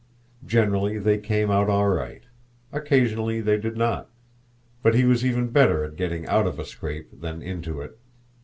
Generally 0.47 0.97
they 0.97 1.19
came 1.19 1.51
out 1.51 1.69
all 1.69 1.87
right. 1.87 2.23
Occasionally 2.71 3.39
they 3.39 3.57
did 3.59 3.77
not; 3.77 4.09
but 4.81 4.95
he 4.95 5.05
was 5.05 5.23
even 5.23 5.49
better 5.49 5.83
at 5.83 5.95
getting 5.95 6.25
out 6.25 6.47
of 6.47 6.57
a 6.57 6.65
scrape 6.65 7.21
than 7.21 7.43
into 7.43 7.81
it. 7.81 7.99